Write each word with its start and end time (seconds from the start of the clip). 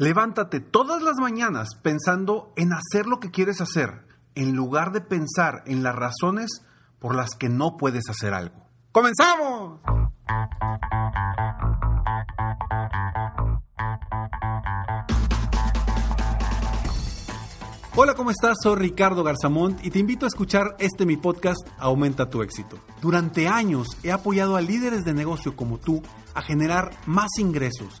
Levántate 0.00 0.60
todas 0.60 1.02
las 1.02 1.16
mañanas 1.16 1.74
pensando 1.82 2.54
en 2.56 2.72
hacer 2.72 3.04
lo 3.04 3.20
que 3.20 3.30
quieres 3.30 3.60
hacer, 3.60 4.06
en 4.34 4.56
lugar 4.56 4.92
de 4.92 5.02
pensar 5.02 5.62
en 5.66 5.82
las 5.82 5.94
razones 5.94 6.62
por 6.98 7.14
las 7.14 7.34
que 7.34 7.50
no 7.50 7.76
puedes 7.76 8.08
hacer 8.08 8.32
algo. 8.32 8.64
¡Comenzamos! 8.92 9.78
Hola, 17.94 18.14
¿cómo 18.14 18.30
estás? 18.30 18.56
Soy 18.62 18.76
Ricardo 18.76 19.22
Garzamont 19.22 19.84
y 19.84 19.90
te 19.90 19.98
invito 19.98 20.24
a 20.24 20.28
escuchar 20.28 20.76
este 20.78 21.04
mi 21.04 21.18
podcast 21.18 21.60
Aumenta 21.78 22.30
tu 22.30 22.40
éxito. 22.42 22.78
Durante 23.02 23.48
años 23.48 23.88
he 24.02 24.12
apoyado 24.12 24.56
a 24.56 24.62
líderes 24.62 25.04
de 25.04 25.12
negocio 25.12 25.54
como 25.54 25.76
tú 25.76 26.02
a 26.32 26.40
generar 26.40 26.90
más 27.04 27.28
ingresos, 27.38 28.00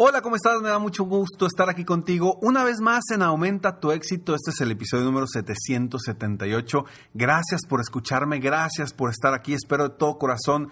Hola, 0.00 0.22
¿cómo 0.22 0.36
estás? 0.36 0.62
Me 0.62 0.68
da 0.68 0.78
mucho 0.78 1.02
gusto 1.02 1.44
estar 1.44 1.68
aquí 1.68 1.84
contigo 1.84 2.38
una 2.40 2.62
vez 2.62 2.80
más 2.80 3.02
en 3.12 3.20
Aumenta 3.20 3.80
tu 3.80 3.90
éxito. 3.90 4.32
Este 4.32 4.52
es 4.52 4.60
el 4.60 4.70
episodio 4.70 5.04
número 5.04 5.26
778. 5.26 6.84
Gracias 7.14 7.62
por 7.68 7.80
escucharme, 7.80 8.38
gracias 8.38 8.92
por 8.92 9.10
estar 9.10 9.34
aquí. 9.34 9.54
Espero 9.54 9.88
de 9.88 9.96
todo 9.96 10.16
corazón 10.16 10.68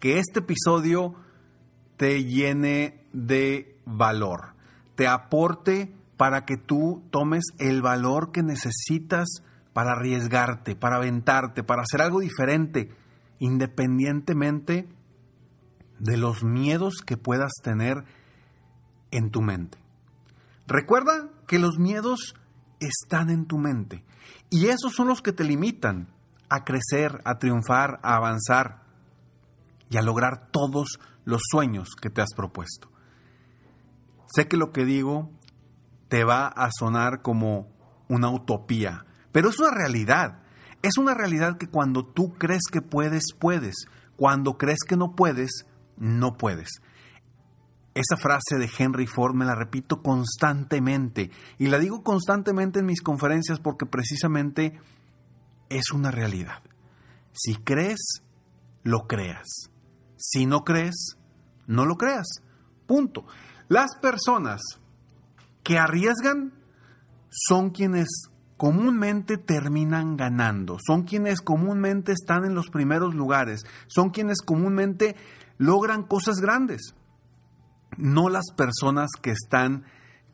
que 0.00 0.18
este 0.18 0.38
episodio 0.38 1.14
te 1.98 2.24
llene 2.24 3.06
de 3.12 3.78
valor, 3.84 4.54
te 4.94 5.06
aporte 5.06 5.94
para 6.16 6.46
que 6.46 6.56
tú 6.56 7.02
tomes 7.10 7.44
el 7.58 7.82
valor 7.82 8.32
que 8.32 8.42
necesitas 8.42 9.42
para 9.74 9.92
arriesgarte, 9.92 10.76
para 10.76 10.96
aventarte, 10.96 11.62
para 11.62 11.82
hacer 11.82 12.00
algo 12.00 12.20
diferente, 12.20 12.88
independientemente 13.38 14.88
de 15.98 16.16
los 16.16 16.42
miedos 16.42 17.02
que 17.04 17.18
puedas 17.18 17.52
tener 17.62 18.04
en 19.12 19.30
tu 19.30 19.42
mente. 19.42 19.78
Recuerda 20.66 21.28
que 21.46 21.60
los 21.60 21.78
miedos 21.78 22.34
están 22.80 23.30
en 23.30 23.46
tu 23.46 23.58
mente 23.58 24.04
y 24.50 24.66
esos 24.66 24.94
son 24.94 25.06
los 25.06 25.22
que 25.22 25.32
te 25.32 25.44
limitan 25.44 26.08
a 26.48 26.64
crecer, 26.64 27.20
a 27.24 27.38
triunfar, 27.38 28.00
a 28.02 28.16
avanzar 28.16 28.82
y 29.88 29.96
a 29.96 30.02
lograr 30.02 30.48
todos 30.50 30.98
los 31.24 31.42
sueños 31.50 31.90
que 32.00 32.10
te 32.10 32.20
has 32.20 32.34
propuesto. 32.34 32.90
Sé 34.34 34.48
que 34.48 34.56
lo 34.56 34.72
que 34.72 34.84
digo 34.84 35.30
te 36.08 36.24
va 36.24 36.46
a 36.46 36.70
sonar 36.70 37.22
como 37.22 37.70
una 38.08 38.30
utopía, 38.30 39.06
pero 39.30 39.48
es 39.48 39.58
una 39.58 39.70
realidad. 39.70 40.40
Es 40.82 40.98
una 40.98 41.14
realidad 41.14 41.58
que 41.58 41.68
cuando 41.68 42.04
tú 42.04 42.34
crees 42.34 42.62
que 42.70 42.82
puedes, 42.82 43.34
puedes. 43.38 43.86
Cuando 44.16 44.58
crees 44.58 44.80
que 44.86 44.96
no 44.96 45.14
puedes, 45.14 45.66
no 45.96 46.36
puedes. 46.36 46.82
Esa 47.94 48.16
frase 48.16 48.56
de 48.58 48.70
Henry 48.78 49.06
Ford 49.06 49.34
me 49.34 49.44
la 49.44 49.54
repito 49.54 50.02
constantemente 50.02 51.30
y 51.58 51.66
la 51.66 51.78
digo 51.78 52.02
constantemente 52.02 52.78
en 52.78 52.86
mis 52.86 53.02
conferencias 53.02 53.60
porque 53.60 53.84
precisamente 53.84 54.78
es 55.68 55.90
una 55.92 56.10
realidad. 56.10 56.62
Si 57.32 57.56
crees, 57.56 58.22
lo 58.82 59.06
creas. 59.06 59.70
Si 60.16 60.46
no 60.46 60.64
crees, 60.64 61.16
no 61.66 61.84
lo 61.84 61.96
creas. 61.96 62.26
Punto. 62.86 63.26
Las 63.68 63.96
personas 64.00 64.60
que 65.62 65.78
arriesgan 65.78 66.52
son 67.30 67.70
quienes 67.70 68.08
comúnmente 68.56 69.38
terminan 69.38 70.16
ganando, 70.16 70.78
son 70.86 71.02
quienes 71.02 71.40
comúnmente 71.40 72.12
están 72.12 72.44
en 72.44 72.54
los 72.54 72.68
primeros 72.68 73.14
lugares, 73.14 73.64
son 73.88 74.10
quienes 74.10 74.40
comúnmente 74.40 75.16
logran 75.58 76.04
cosas 76.04 76.36
grandes, 76.36 76.94
no 77.96 78.28
las 78.28 78.52
personas 78.56 79.10
que 79.20 79.30
están 79.30 79.84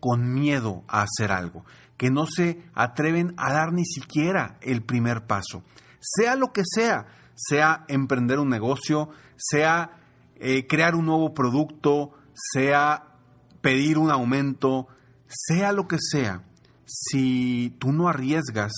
con 0.00 0.32
miedo 0.32 0.84
a 0.88 1.02
hacer 1.02 1.32
algo, 1.32 1.64
que 1.96 2.10
no 2.10 2.26
se 2.26 2.62
atreven 2.74 3.34
a 3.36 3.52
dar 3.52 3.72
ni 3.72 3.84
siquiera 3.84 4.58
el 4.60 4.82
primer 4.82 5.26
paso, 5.26 5.62
sea 6.00 6.36
lo 6.36 6.52
que 6.52 6.62
sea, 6.64 7.06
sea 7.34 7.84
emprender 7.88 8.38
un 8.38 8.48
negocio, 8.48 9.10
sea 9.36 9.98
eh, 10.36 10.66
crear 10.66 10.94
un 10.94 11.06
nuevo 11.06 11.34
producto, 11.34 12.12
sea 12.34 13.16
pedir 13.60 13.98
un 13.98 14.10
aumento, 14.10 14.86
sea 15.26 15.72
lo 15.72 15.88
que 15.88 15.98
sea, 15.98 16.44
si 16.86 17.76
tú 17.78 17.92
no 17.92 18.08
arriesgas, 18.08 18.72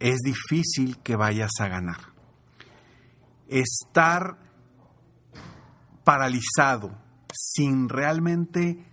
es 0.00 0.18
difícil 0.18 0.98
que 0.98 1.16
vayas 1.16 1.52
a 1.60 1.68
ganar. 1.68 1.98
Estar 3.48 4.38
paralizado 6.04 7.03
sin 7.34 7.88
realmente 7.88 8.84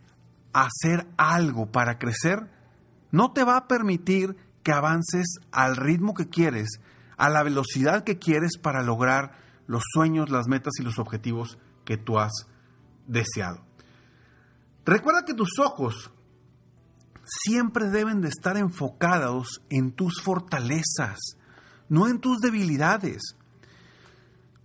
hacer 0.53 1.07
algo 1.17 1.71
para 1.71 1.97
crecer, 1.97 2.49
no 3.11 3.31
te 3.31 3.43
va 3.43 3.57
a 3.57 3.67
permitir 3.67 4.35
que 4.63 4.71
avances 4.71 5.39
al 5.51 5.75
ritmo 5.75 6.13
que 6.13 6.29
quieres, 6.29 6.79
a 7.17 7.29
la 7.29 7.43
velocidad 7.43 8.03
que 8.03 8.19
quieres 8.19 8.57
para 8.57 8.83
lograr 8.83 9.39
los 9.67 9.83
sueños, 9.93 10.29
las 10.29 10.47
metas 10.47 10.73
y 10.79 10.83
los 10.83 10.99
objetivos 10.99 11.57
que 11.85 11.97
tú 11.97 12.19
has 12.19 12.47
deseado. 13.07 13.63
Recuerda 14.85 15.25
que 15.25 15.33
tus 15.33 15.59
ojos 15.59 16.11
siempre 17.23 17.89
deben 17.89 18.21
de 18.21 18.29
estar 18.29 18.57
enfocados 18.57 19.61
en 19.69 19.91
tus 19.91 20.21
fortalezas, 20.21 21.19
no 21.89 22.07
en 22.07 22.19
tus 22.19 22.39
debilidades. 22.39 23.35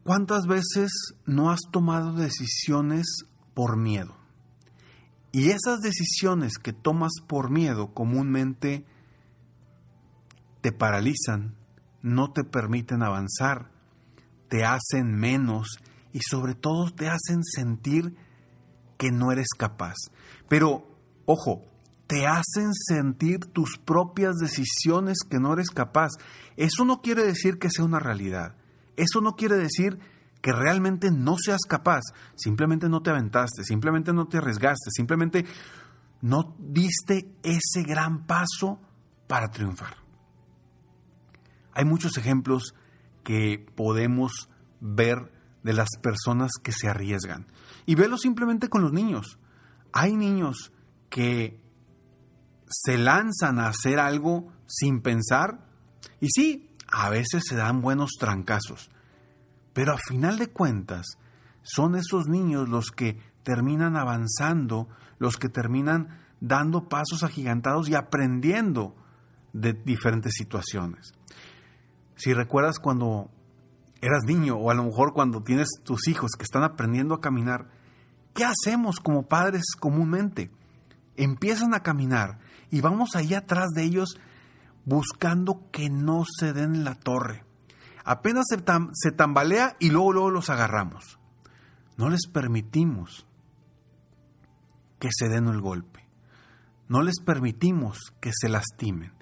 ¿Cuántas 0.02 0.46
veces 0.46 0.92
no 1.26 1.50
has 1.50 1.60
tomado 1.70 2.12
decisiones 2.12 3.26
por 3.56 3.78
miedo? 3.78 4.14
Y 5.32 5.48
esas 5.48 5.80
decisiones 5.80 6.58
que 6.58 6.74
tomas 6.74 7.12
por 7.26 7.50
miedo 7.50 7.94
comúnmente 7.94 8.84
te 10.60 10.72
paralizan, 10.72 11.56
no 12.02 12.32
te 12.32 12.44
permiten 12.44 13.02
avanzar, 13.02 13.70
te 14.48 14.66
hacen 14.66 15.14
menos 15.14 15.78
y 16.12 16.20
sobre 16.20 16.54
todo 16.54 16.90
te 16.90 17.08
hacen 17.08 17.42
sentir 17.42 18.14
que 18.98 19.10
no 19.10 19.32
eres 19.32 19.48
capaz. 19.56 19.94
Pero, 20.48 20.86
ojo, 21.24 21.64
te 22.06 22.26
hacen 22.26 22.74
sentir 22.74 23.46
tus 23.46 23.78
propias 23.78 24.36
decisiones 24.36 25.18
que 25.28 25.38
no 25.38 25.54
eres 25.54 25.70
capaz. 25.70 26.10
Eso 26.58 26.84
no 26.84 27.00
quiere 27.00 27.24
decir 27.24 27.58
que 27.58 27.70
sea 27.70 27.86
una 27.86 28.00
realidad. 28.00 28.54
Eso 28.96 29.22
no 29.22 29.34
quiere 29.34 29.56
decir 29.56 29.98
que 30.46 30.52
realmente 30.52 31.10
no 31.10 31.34
seas 31.44 31.62
capaz. 31.68 32.02
Simplemente 32.36 32.88
no 32.88 33.02
te 33.02 33.10
aventaste, 33.10 33.64
simplemente 33.64 34.12
no 34.12 34.28
te 34.28 34.38
arriesgaste, 34.38 34.92
simplemente 34.92 35.44
no 36.20 36.54
diste 36.60 37.34
ese 37.42 37.82
gran 37.82 38.28
paso 38.28 38.80
para 39.26 39.48
triunfar. 39.48 39.96
Hay 41.72 41.84
muchos 41.84 42.16
ejemplos 42.16 42.76
que 43.24 43.66
podemos 43.74 44.48
ver 44.80 45.32
de 45.64 45.72
las 45.72 45.88
personas 46.00 46.52
que 46.62 46.70
se 46.70 46.86
arriesgan. 46.86 47.48
Y 47.84 47.96
velo 47.96 48.16
simplemente 48.16 48.68
con 48.68 48.82
los 48.82 48.92
niños. 48.92 49.40
Hay 49.92 50.14
niños 50.14 50.70
que 51.10 51.60
se 52.68 52.98
lanzan 52.98 53.58
a 53.58 53.66
hacer 53.66 53.98
algo 53.98 54.52
sin 54.68 55.00
pensar. 55.02 55.66
Y 56.20 56.28
sí, 56.28 56.70
a 56.86 57.10
veces 57.10 57.42
se 57.48 57.56
dan 57.56 57.80
buenos 57.80 58.12
trancazos. 58.16 58.92
Pero 59.76 59.92
a 59.92 59.98
final 59.98 60.38
de 60.38 60.48
cuentas, 60.48 61.04
son 61.60 61.96
esos 61.96 62.28
niños 62.28 62.66
los 62.66 62.90
que 62.90 63.20
terminan 63.42 63.94
avanzando, 63.94 64.88
los 65.18 65.36
que 65.36 65.50
terminan 65.50 66.18
dando 66.40 66.88
pasos 66.88 67.22
agigantados 67.22 67.86
y 67.90 67.94
aprendiendo 67.94 68.96
de 69.52 69.74
diferentes 69.74 70.32
situaciones. 70.34 71.12
Si 72.14 72.32
recuerdas 72.32 72.78
cuando 72.78 73.30
eras 74.00 74.24
niño 74.24 74.56
o 74.56 74.70
a 74.70 74.74
lo 74.74 74.84
mejor 74.84 75.12
cuando 75.12 75.42
tienes 75.42 75.68
tus 75.84 76.08
hijos 76.08 76.30
que 76.38 76.44
están 76.44 76.62
aprendiendo 76.62 77.14
a 77.14 77.20
caminar, 77.20 77.68
¿qué 78.32 78.46
hacemos 78.46 78.98
como 78.98 79.28
padres 79.28 79.64
comúnmente? 79.78 80.50
Empiezan 81.16 81.74
a 81.74 81.82
caminar 81.82 82.38
y 82.70 82.80
vamos 82.80 83.14
ahí 83.14 83.34
atrás 83.34 83.68
de 83.74 83.82
ellos 83.82 84.18
buscando 84.86 85.68
que 85.70 85.90
no 85.90 86.24
se 86.24 86.54
den 86.54 86.82
la 86.82 86.94
torre. 86.94 87.45
Apenas 88.08 88.44
se, 88.92 89.10
tambalea 89.10 89.76
y 89.80 89.90
luego, 89.90 90.12
luego 90.12 90.30
los 90.30 90.48
agarramos. 90.48 91.18
No 91.96 92.08
les 92.08 92.28
permitimos 92.28 93.26
que 95.00 95.08
se 95.10 95.28
den 95.28 95.48
el 95.48 95.60
golpe. 95.60 96.06
no 96.88 97.02
les 97.02 97.18
permitimos 97.18 97.98
que 98.20 98.30
se 98.32 98.48
lastimen. 98.48 99.12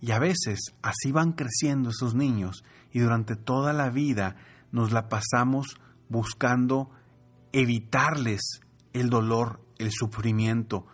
Y 0.00 0.12
a 0.12 0.20
veces 0.20 0.60
así 0.80 1.10
van 1.10 1.32
creciendo 1.32 1.90
esos 1.90 2.14
niños 2.14 2.62
y 2.92 3.00
durante 3.00 3.34
toda 3.34 3.72
la 3.72 3.90
vida 3.90 4.36
nos 4.70 4.92
la 4.92 5.08
pasamos 5.08 5.80
buscando 6.08 6.88
evitarles 7.50 8.60
el 8.92 9.10
dolor, 9.10 9.60
el 9.78 9.90
sufrimiento, 9.90 10.86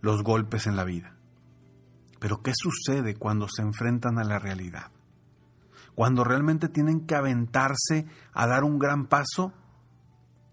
los 0.00 0.22
golpes 0.22 0.66
en 0.66 0.76
la 0.76 0.84
vida. 0.84 1.14
Pero 2.20 2.42
¿qué 2.42 2.52
sucede 2.54 3.16
cuando 3.16 3.48
se 3.48 3.60
enfrentan 3.60 4.18
a 4.18 4.24
la 4.24 4.38
realidad? 4.38 4.90
Cuando 5.94 6.24
realmente 6.24 6.68
tienen 6.68 7.06
que 7.06 7.14
aventarse 7.14 8.06
a 8.32 8.46
dar 8.46 8.64
un 8.64 8.78
gran 8.78 9.06
paso 9.06 9.52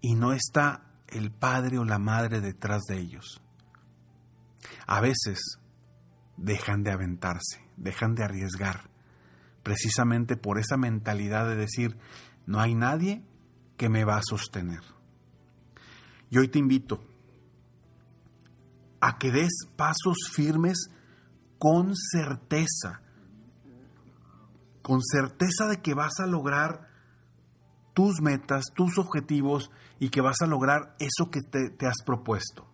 y 0.02 0.16
no 0.16 0.34
está 0.34 0.84
el 1.08 1.32
padre 1.32 1.78
o 1.78 1.86
la 1.86 2.00
madre 2.00 2.42
detrás 2.42 2.84
de 2.84 3.00
ellos. 3.00 3.42
A 4.86 5.02
veces 5.02 5.60
dejan 6.38 6.84
de 6.84 6.92
aventarse, 6.92 7.64
dejan 7.78 8.16
de 8.16 8.24
arriesgar, 8.24 8.90
precisamente 9.64 10.38
por 10.38 10.60
esa 10.60 10.78
mentalidad 10.78 11.48
de 11.48 11.56
decir, 11.56 11.98
no 12.46 12.60
hay 12.60 12.76
nadie 12.76 13.24
que 13.78 13.90
me 13.90 14.06
va 14.06 14.18
a 14.18 14.24
sostener. 14.24 14.82
Y 16.30 16.38
hoy 16.38 16.48
te 16.48 16.60
invito 16.60 17.04
a 19.00 19.18
que 19.18 19.32
des 19.32 19.68
pasos 19.76 20.18
firmes 20.32 20.90
con 21.60 21.94
certeza, 21.96 23.02
con 24.88 25.02
certeza 25.04 25.68
de 25.68 25.82
que 25.82 25.94
vas 25.94 26.22
a 26.22 26.28
lograr 26.28 26.88
tus 27.94 28.22
metas, 28.22 28.68
tus 28.74 28.98
objetivos 28.98 29.70
y 30.00 30.08
que 30.12 30.22
vas 30.22 30.42
a 30.42 30.48
lograr 30.48 30.96
eso 31.00 31.30
que 31.30 31.42
te, 31.42 31.70
te 31.72 31.88
has 31.88 32.04
propuesto. 32.06 32.66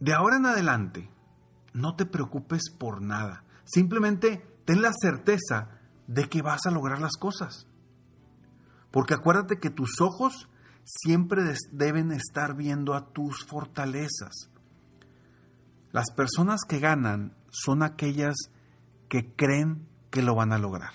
De 0.00 0.12
ahora 0.12 0.38
en 0.38 0.46
adelante, 0.46 1.08
no 1.72 1.94
te 1.94 2.04
preocupes 2.04 2.62
por 2.76 3.00
nada. 3.00 3.44
Simplemente 3.62 4.44
ten 4.64 4.82
la 4.82 4.90
certeza 4.92 5.68
de 6.08 6.28
que 6.28 6.42
vas 6.42 6.66
a 6.66 6.72
lograr 6.72 7.00
las 7.00 7.16
cosas. 7.16 7.68
Porque 8.90 9.14
acuérdate 9.14 9.60
que 9.60 9.70
tus 9.70 10.00
ojos 10.00 10.48
siempre 10.82 11.44
deben 11.70 12.10
estar 12.10 12.56
viendo 12.56 12.94
a 12.94 13.12
tus 13.12 13.46
fortalezas. 13.46 14.50
Las 15.92 16.10
personas 16.10 16.62
que 16.68 16.80
ganan 16.80 17.36
son 17.50 17.84
aquellas 17.84 18.34
que 19.10 19.34
creen 19.34 19.86
que 20.10 20.22
lo 20.22 20.34
van 20.34 20.54
a 20.54 20.58
lograr. 20.58 20.92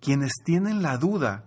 Quienes 0.00 0.32
tienen 0.44 0.80
la 0.80 0.96
duda 0.96 1.44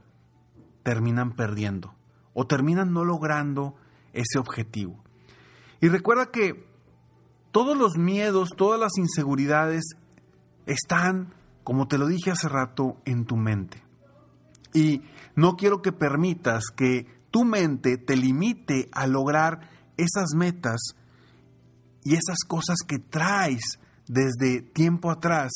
terminan 0.84 1.32
perdiendo 1.32 1.96
o 2.34 2.46
terminan 2.46 2.92
no 2.92 3.06
logrando 3.06 3.76
ese 4.12 4.38
objetivo. 4.38 5.02
Y 5.80 5.88
recuerda 5.88 6.28
que 6.28 6.68
todos 7.52 7.78
los 7.78 7.98
miedos, 7.98 8.50
todas 8.56 8.80
las 8.80 8.98
inseguridades 8.98 9.84
están, 10.66 11.34
como 11.64 11.88
te 11.88 11.98
lo 11.98 12.06
dije 12.08 12.32
hace 12.32 12.50
rato, 12.50 12.98
en 13.06 13.26
tu 13.26 13.38
mente. 13.38 13.82
Y 14.74 15.04
no 15.36 15.56
quiero 15.56 15.82
que 15.82 15.94
permitas 15.94 16.66
que 16.76 17.08
tu 17.32 17.46
mente 17.46 17.98
te 17.98 18.18
limite 18.18 18.90
a 18.92 19.08
lograr 19.08 19.70
esas 19.96 20.34
metas 20.36 20.82
y 22.04 22.16
esas 22.16 22.40
cosas 22.46 22.80
que 22.86 23.00
traes 23.00 23.80
desde 24.08 24.62
tiempo 24.62 25.10
atrás 25.12 25.52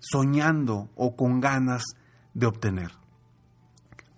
soñando 0.00 0.90
o 0.96 1.14
con 1.14 1.40
ganas 1.40 1.84
de 2.34 2.46
obtener. 2.46 2.90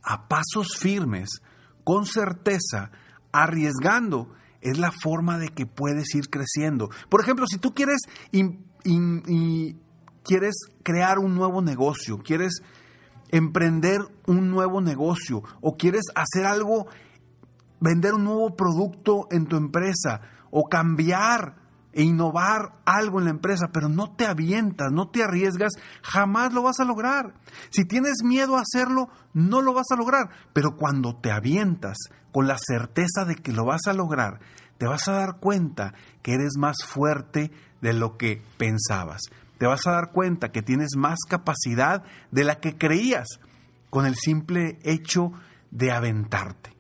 A 0.03 0.29
pasos 0.29 0.77
firmes, 0.79 1.43
con 1.85 2.07
certeza, 2.07 2.91
arriesgando, 3.33 4.33
es 4.61 4.79
la 4.79 4.93
forma 4.93 5.39
de 5.39 5.49
que 5.49 5.67
puedes 5.67 6.15
ir 6.15 6.31
creciendo. 6.31 6.89
Por 7.09 7.21
ejemplo, 7.21 7.47
si 7.47 7.59
tú 7.59 7.75
quieres, 7.75 8.03
quieres 10.23 10.55
crear 10.83 11.19
un 11.19 11.35
nuevo 11.35 11.63
negocio, 11.63 12.19
quieres 12.19 12.63
emprender 13.29 14.01
un 14.27 14.51
nuevo 14.51 14.81
negocio 14.81 15.43
o 15.61 15.77
quieres 15.77 16.05
hacer 16.15 16.47
algo, 16.47 16.87
vender 17.81 18.15
un 18.15 18.25
nuevo 18.25 18.55
producto 18.55 19.27
en 19.31 19.47
tu 19.47 19.57
empresa 19.57 20.21
o 20.51 20.69
cambiar 20.69 21.62
e 21.93 22.03
innovar 22.03 22.81
algo 22.85 23.19
en 23.19 23.27
la 23.27 23.31
empresa, 23.31 23.69
pero 23.73 23.89
no 23.89 24.15
te 24.15 24.27
avientas, 24.27 24.91
no 24.93 25.09
te 25.09 25.23
arriesgas, 25.23 25.73
jamás 26.03 26.53
lo 26.53 26.63
vas 26.63 26.81
a 26.81 26.85
lograr. 26.85 27.35
Si 27.71 27.85
tienes 27.85 28.23
miedo 28.25 28.57
a 28.57 28.63
hacerlo, 28.63 29.09
no 29.35 29.61
lo 29.61 29.75
vas 29.75 29.91
a 29.91 29.97
lograr, 29.97 30.31
pero 30.53 30.77
cuando 30.77 31.17
te 31.17 31.31
avientas 31.31 31.97
con 32.33 32.47
la 32.47 32.57
certeza 32.59 33.25
de 33.27 33.37
que 33.37 33.53
lo 33.53 33.65
vas 33.65 33.87
a 33.87 33.93
lograr, 33.93 34.41
te 34.79 34.87
vas 34.87 35.07
a 35.09 35.13
dar 35.13 35.39
cuenta 35.39 35.95
que 36.23 36.35
eres 36.35 36.57
más 36.59 36.85
fuerte 36.85 37.51
de 37.81 37.93
lo 37.93 38.17
que 38.17 38.43
pensabas 38.57 39.23
te 39.63 39.69
vas 39.69 39.87
a 39.87 39.93
dar 39.93 40.11
cuenta 40.11 40.51
que 40.51 40.61
tienes 40.61 40.97
más 40.97 41.21
capacidad 41.21 42.03
de 42.33 42.43
la 42.43 42.59
que 42.59 42.77
creías 42.77 43.39
con 43.91 44.07
el 44.07 44.17
simple 44.17 44.81
hecho 44.83 45.31
de 45.71 45.93
aventarte. 45.93 46.75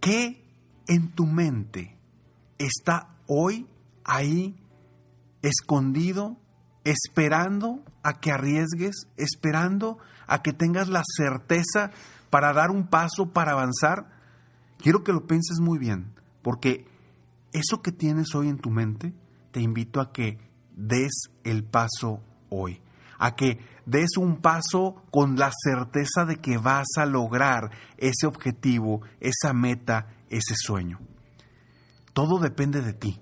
¿Qué 0.00 0.43
en 0.86 1.10
tu 1.12 1.26
mente 1.26 1.96
está 2.58 3.08
hoy 3.26 3.66
ahí 4.04 4.56
escondido, 5.42 6.36
esperando 6.84 7.82
a 8.02 8.20
que 8.20 8.32
arriesgues, 8.32 9.08
esperando 9.16 9.98
a 10.26 10.42
que 10.42 10.52
tengas 10.52 10.88
la 10.88 11.02
certeza 11.16 11.90
para 12.30 12.52
dar 12.52 12.70
un 12.70 12.88
paso, 12.88 13.32
para 13.32 13.52
avanzar? 13.52 14.10
Quiero 14.78 15.04
que 15.04 15.12
lo 15.12 15.26
pienses 15.26 15.60
muy 15.60 15.78
bien, 15.78 16.14
porque 16.42 16.86
eso 17.52 17.80
que 17.82 17.92
tienes 17.92 18.34
hoy 18.34 18.48
en 18.48 18.58
tu 18.58 18.70
mente, 18.70 19.14
te 19.52 19.60
invito 19.60 20.00
a 20.00 20.12
que 20.12 20.38
des 20.76 21.12
el 21.44 21.64
paso 21.64 22.20
hoy, 22.50 22.82
a 23.18 23.36
que 23.36 23.60
des 23.86 24.16
un 24.16 24.40
paso 24.40 25.02
con 25.10 25.36
la 25.36 25.50
certeza 25.62 26.24
de 26.26 26.36
que 26.36 26.58
vas 26.58 26.88
a 26.96 27.06
lograr 27.06 27.70
ese 27.96 28.26
objetivo, 28.26 29.02
esa 29.20 29.52
meta, 29.52 30.08
ese 30.36 30.54
sueño. 30.56 31.00
Todo 32.12 32.38
depende 32.38 32.82
de 32.82 32.92
ti. 32.92 33.20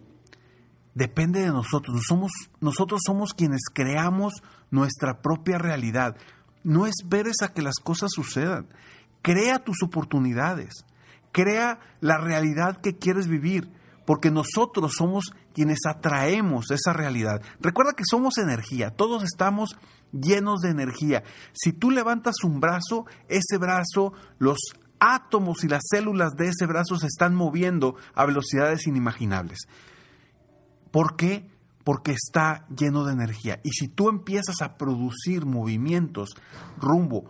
Depende 0.94 1.40
de 1.40 1.48
nosotros. 1.48 2.02
Somos, 2.06 2.32
nosotros 2.60 3.00
somos 3.04 3.32
quienes 3.32 3.62
creamos 3.72 4.34
nuestra 4.70 5.20
propia 5.22 5.58
realidad. 5.58 6.16
No 6.62 6.86
esperes 6.86 7.36
a 7.42 7.52
que 7.52 7.62
las 7.62 7.76
cosas 7.76 8.10
sucedan. 8.12 8.68
Crea 9.22 9.58
tus 9.58 9.82
oportunidades. 9.82 10.84
Crea 11.32 11.80
la 12.00 12.18
realidad 12.18 12.80
que 12.80 12.98
quieres 12.98 13.26
vivir 13.26 13.70
porque 14.04 14.30
nosotros 14.30 14.94
somos 14.96 15.32
quienes 15.54 15.80
atraemos 15.88 16.70
esa 16.70 16.92
realidad. 16.92 17.40
Recuerda 17.60 17.92
que 17.92 18.04
somos 18.08 18.38
energía, 18.38 18.90
todos 18.90 19.22
estamos 19.22 19.76
llenos 20.12 20.60
de 20.60 20.70
energía. 20.70 21.22
Si 21.52 21.72
tú 21.72 21.90
levantas 21.90 22.34
un 22.44 22.60
brazo, 22.60 23.06
ese 23.28 23.58
brazo, 23.58 24.12
los 24.38 24.58
átomos 25.02 25.64
y 25.64 25.68
las 25.68 25.82
células 25.90 26.36
de 26.36 26.48
ese 26.48 26.64
brazo 26.64 26.96
se 26.96 27.08
están 27.08 27.34
moviendo 27.34 27.96
a 28.14 28.24
velocidades 28.24 28.86
inimaginables. 28.86 29.66
¿Por 30.92 31.16
qué? 31.16 31.50
Porque 31.82 32.12
está 32.12 32.66
lleno 32.68 33.04
de 33.04 33.12
energía. 33.12 33.60
Y 33.64 33.70
si 33.70 33.88
tú 33.88 34.08
empiezas 34.08 34.62
a 34.62 34.78
producir 34.78 35.44
movimientos 35.44 36.36
rumbo 36.78 37.24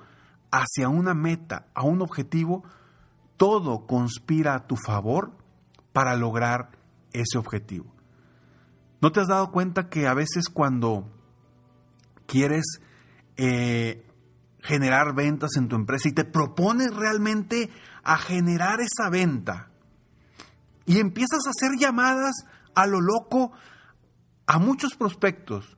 hacia 0.50 0.91
una 0.91 1.14
meta, 1.14 1.67
a 1.73 1.83
un 1.83 2.02
objetivo, 2.02 2.62
todo 3.38 3.87
conspira 3.87 4.55
a 4.55 4.67
tu 4.67 4.76
favor 4.76 5.33
para 5.95 6.14
lograr 6.14 6.73
ese 7.14 7.38
objetivo. 7.38 7.87
¿No 9.00 9.12
te 9.12 9.21
has 9.21 9.29
dado 9.29 9.50
cuenta 9.50 9.88
que 9.88 10.07
a 10.07 10.14
veces 10.14 10.50
cuando 10.52 11.11
quieres 12.26 12.64
eh, 13.38 14.07
generar 14.62 15.14
ventas 15.14 15.50
en 15.57 15.69
tu 15.69 15.76
empresa 15.76 16.09
y 16.09 16.12
te 16.12 16.25
propones 16.25 16.95
realmente 16.95 17.71
a 18.02 18.16
generar 18.16 18.78
esa 18.81 19.11
venta 19.11 19.71
y 20.87 20.99
empiezas 20.99 21.40
a 21.47 21.50
hacer 21.50 21.78
llamadas 21.78 22.33
a 22.75 22.87
lo 22.87 23.00
loco 23.00 23.52
a 24.47 24.59
muchos 24.59 24.95
prospectos, 24.95 25.76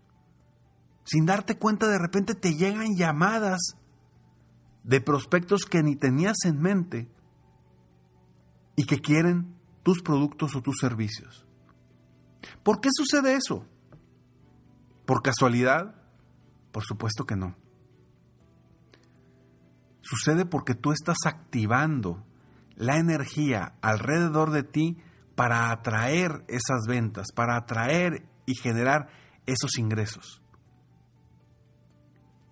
sin 1.05 1.26
darte 1.26 1.59
cuenta 1.59 1.88
de 1.88 1.99
repente 1.99 2.35
te 2.35 2.55
llegan 2.55 2.97
llamadas 2.97 3.76
de 4.83 5.00
prospectos 5.00 5.64
que 5.64 5.83
ni 5.83 5.97
tenías 5.97 6.37
en 6.45 6.61
mente 6.61 7.09
y 8.76 8.85
que 8.85 9.00
quieren 9.00 9.55
tus 9.83 10.03
productos 10.03 10.55
o 10.57 10.62
tus 10.62 10.76
servicios. 10.79 11.47
¿Por 12.62 12.81
qué 12.81 12.91
sucede 12.93 13.35
eso? 13.35 13.67
¿Por 15.07 15.23
casualidad? 15.23 15.95
Por 16.73 16.85
supuesto 16.85 17.25
que 17.25 17.37
no. 17.37 17.63
Sucede 20.05 20.45
porque 20.45 20.75
tú 20.75 20.93
estás 20.93 21.17
activando 21.25 22.23
la 22.77 22.99
energía 22.99 23.75
alrededor 23.81 24.51
de 24.51 24.63
ti 24.63 24.99
para 25.35 25.71
atraer 25.71 26.45
esas 26.49 26.83
ventas, 26.87 27.29
para 27.35 27.57
atraer 27.57 28.29
y 28.45 28.55
generar 28.55 29.09
esos 29.47 29.79
ingresos. 29.79 30.43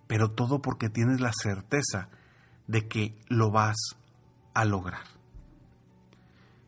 Pero 0.07 0.31
todo 0.31 0.63
porque 0.63 0.89
tienes 0.89 1.21
la 1.21 1.31
certeza 1.31 2.09
de 2.67 2.87
que 2.87 3.15
lo 3.27 3.51
vas 3.51 3.77
a 4.55 4.65
lograr. 4.65 5.03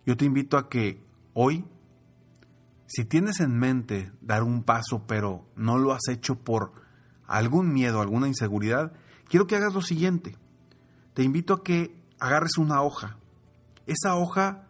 Yo 0.06 0.16
te 0.16 0.26
invito 0.26 0.58
a 0.58 0.70
que 0.70 1.04
hoy, 1.34 1.66
si 2.86 3.06
tienes 3.06 3.40
en 3.40 3.58
mente 3.58 4.12
dar 4.22 4.44
un 4.44 4.62
paso, 4.62 5.08
pero 5.08 5.48
no 5.56 5.80
lo 5.80 5.94
has 5.94 6.08
hecho 6.10 6.36
por 6.36 6.74
algún 7.26 7.74
miedo, 7.74 8.02
alguna 8.02 8.28
inseguridad, 8.28 8.94
quiero 9.28 9.48
que 9.48 9.56
hagas 9.56 9.74
lo 9.74 9.82
siguiente. 9.82 10.38
Te 11.16 11.24
invito 11.24 11.54
a 11.54 11.64
que 11.64 11.96
agarres 12.20 12.58
una 12.58 12.82
hoja. 12.82 13.18
Esa 13.88 14.16
hoja 14.16 14.68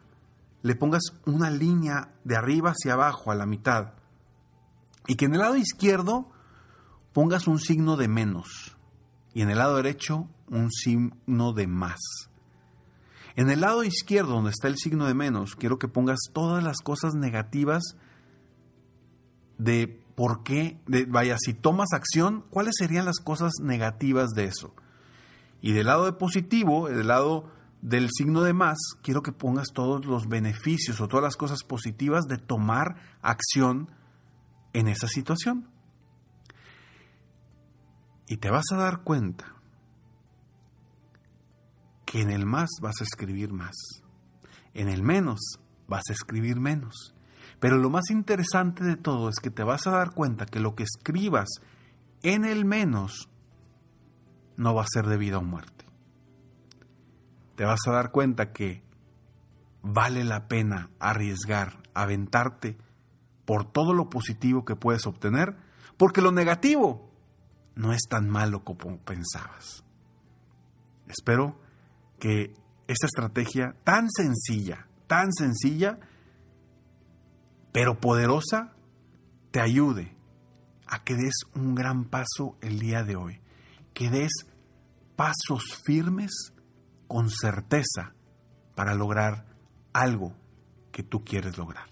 le 0.62 0.76
pongas 0.76 1.02
una 1.26 1.50
línea 1.50 2.14
de 2.24 2.38
arriba 2.38 2.70
hacia 2.70 2.94
abajo 2.94 3.32
a 3.32 3.36
la 3.36 3.48
mitad 3.48 3.94
y 5.08 5.16
que 5.16 5.26
en 5.26 5.34
el 5.34 5.40
lado 5.40 5.58
izquierdo 5.58 6.32
pongas 7.14 7.48
un 7.48 7.60
signo 7.60 7.98
de 7.98 8.08
menos 8.08 8.78
y 9.34 9.42
en 9.42 9.50
el 9.50 9.58
lado 9.58 9.76
derecho 9.78 10.28
un 10.48 10.72
signo 10.72 11.54
de 11.54 11.66
más. 11.66 12.00
En 13.36 13.50
el 13.50 13.62
lado 13.62 13.84
izquierdo, 13.84 14.34
donde 14.34 14.52
está 14.52 14.68
el 14.68 14.78
signo 14.78 15.08
de 15.08 15.16
menos, 15.16 15.56
quiero 15.56 15.80
que 15.80 15.88
pongas 15.88 16.20
todas 16.32 16.64
las 16.64 16.78
cosas 16.78 17.16
negativas 17.16 17.84
de 19.58 20.00
por 20.16 20.44
qué, 20.44 20.80
de, 20.86 21.06
vaya, 21.06 21.38
si 21.40 21.56
tomas 21.56 21.92
acción, 21.94 22.46
¿cuáles 22.52 22.76
serían 22.78 23.06
las 23.06 23.20
cosas 23.20 23.54
negativas 23.62 24.30
de 24.32 24.46
eso? 24.46 24.74
Y 25.66 25.72
del 25.72 25.88
lado 25.88 26.06
de 26.06 26.14
positivo, 26.14 26.90
del 26.90 27.08
lado 27.08 27.50
del 27.82 28.12
signo 28.16 28.44
de 28.44 28.54
más, 28.54 28.78
quiero 29.02 29.24
que 29.24 29.32
pongas 29.32 29.70
todos 29.74 30.06
los 30.06 30.28
beneficios 30.28 31.02
o 31.02 31.08
todas 31.08 31.24
las 31.24 31.38
cosas 31.38 31.64
positivas 31.64 32.26
de 32.28 32.38
tomar 32.38 32.98
acción 33.24 33.90
en 34.74 34.88
esa 34.88 35.08
situación. 35.08 35.68
Y 38.28 38.38
te 38.38 38.52
vas 38.52 38.66
a 38.74 38.76
dar 38.76 39.02
cuenta 39.02 39.56
que 42.06 42.22
en 42.22 42.30
el 42.30 42.46
más 42.46 42.70
vas 42.80 43.02
a 43.02 43.04
escribir 43.04 43.52
más, 43.52 43.74
en 44.76 44.88
el 44.88 45.02
menos 45.02 45.40
vas 45.88 46.04
a 46.12 46.14
escribir 46.14 46.60
menos. 46.60 47.16
Pero 47.60 47.78
lo 47.78 47.90
más 47.90 48.12
interesante 48.12 48.84
de 48.84 48.98
todo 48.98 49.30
es 49.30 49.40
que 49.42 49.50
te 49.50 49.64
vas 49.64 49.88
a 49.88 49.92
dar 49.98 50.12
cuenta 50.12 50.46
que 50.46 50.60
lo 50.60 50.76
que 50.76 50.84
escribas 50.84 51.50
en 52.22 52.46
el 52.46 52.66
menos 52.66 53.30
no 54.58 54.74
va 54.74 54.84
a 54.84 54.88
ser 54.88 55.06
de 55.08 55.18
vida 55.18 55.38
o 55.38 55.44
muerte. 55.44 55.86
Te 57.56 57.66
vas 57.66 57.80
a 57.88 57.92
dar 57.92 58.12
cuenta 58.12 58.52
que 58.52 58.84
vale 59.82 60.24
la 60.24 60.48
pena 60.48 60.90
arriesgar, 61.00 61.82
aventarte 61.94 62.78
por 63.46 63.72
todo 63.72 63.94
lo 63.94 64.10
positivo 64.10 64.66
que 64.66 64.76
puedes 64.76 65.06
obtener, 65.06 65.56
porque 65.98 66.22
lo 66.22 66.32
negativo 66.32 67.12
no 67.76 67.94
es 67.94 68.02
tan 68.10 68.30
malo 68.30 68.64
como 68.64 68.98
pensabas. 68.98 69.84
Espero 71.08 71.60
que 72.20 72.54
esta 72.88 73.08
estrategia 73.08 73.76
tan 73.84 74.10
sencilla, 74.10 74.88
tan 75.08 75.32
sencilla, 75.32 76.00
pero 77.72 78.00
poderosa, 78.00 78.74
te 79.52 79.62
ayude 79.62 80.16
a 80.88 81.04
que 81.04 81.16
des 81.16 81.34
un 81.54 81.76
gran 81.76 82.06
paso 82.06 82.58
el 82.62 82.80
día 82.80 83.04
de 83.04 83.16
hoy, 83.16 83.40
que 83.96 84.12
des 84.12 84.30
pasos 85.16 85.82
firmes 85.84 86.54
con 87.08 87.32
certeza 87.32 88.14
para 88.76 88.94
lograr 88.94 89.48
algo 89.94 90.36
que 90.92 91.02
tú 91.02 91.24
quieres 91.24 91.58
lograr. 91.58 91.88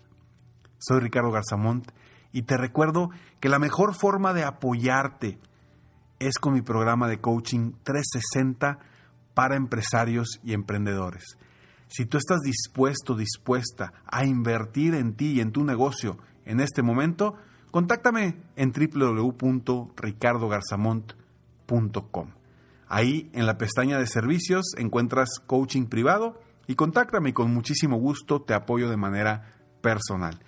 Soy 0.78 1.00
Ricardo 1.00 1.32
Garzamont 1.32 1.92
y 2.34 2.44
te 2.44 2.58
recuerdo 2.58 3.10
que 3.40 3.50
la 3.50 3.58
mejor 3.58 3.96
forma 3.96 4.34
de 4.34 4.44
apoyarte 4.44 5.40
es 6.20 6.38
con 6.40 6.54
mi 6.54 6.62
programa 6.62 7.08
de 7.08 7.20
coaching 7.22 7.72
360 7.84 8.78
para 9.34 9.56
empresarios 9.56 10.42
y 10.44 10.52
emprendedores. 10.54 11.38
Si 11.88 12.06
tú 12.06 12.18
estás 12.18 12.42
dispuesto, 12.42 13.16
dispuesta 13.16 13.94
a 14.06 14.26
invertir 14.26 14.94
en 14.94 15.16
ti 15.16 15.32
y 15.34 15.40
en 15.40 15.54
tu 15.54 15.64
negocio 15.64 16.18
en 16.44 16.60
este 16.60 16.82
momento, 16.82 17.36
contáctame 17.72 18.42
en 18.58 18.74
www.ricardogarzamont.com. 18.74 21.23
Ahí 22.88 23.30
en 23.34 23.46
la 23.46 23.58
pestaña 23.58 23.98
de 23.98 24.08
servicios 24.08 24.74
encuentras 24.78 25.40
coaching 25.46 25.86
privado 25.86 26.40
y 26.68 26.76
contáctame 26.76 27.30
y 27.30 27.34
con 27.34 27.54
muchísimo 27.54 27.98
gusto 27.98 28.42
te 28.42 28.54
apoyo 28.54 28.90
de 28.90 28.98
manera 28.98 29.56
personal. 29.82 30.40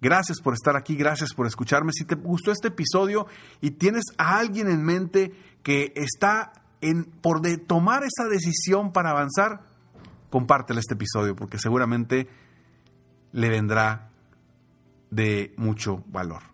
Gracias 0.00 0.40
por 0.40 0.54
estar 0.54 0.76
aquí, 0.76 0.96
gracias 0.96 1.32
por 1.32 1.46
escucharme. 1.46 1.92
Si 1.92 2.04
te 2.04 2.16
gustó 2.16 2.50
este 2.50 2.68
episodio 2.68 3.26
y 3.60 3.72
tienes 3.72 4.02
a 4.18 4.38
alguien 4.38 4.68
en 4.68 4.82
mente 4.82 5.32
que 5.62 5.92
está 5.96 6.52
en, 6.80 7.04
por 7.04 7.40
de 7.40 7.56
tomar 7.56 8.02
esa 8.02 8.28
decisión 8.28 8.92
para 8.92 9.10
avanzar, 9.10 9.62
compártele 10.30 10.80
este 10.80 10.94
episodio 10.94 11.34
porque 11.34 11.58
seguramente 11.58 12.28
le 13.32 13.48
vendrá 13.48 14.10
de 15.10 15.54
mucho 15.56 16.04
valor. 16.08 16.53